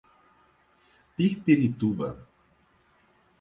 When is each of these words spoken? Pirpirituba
Pirpirituba 1.15 2.07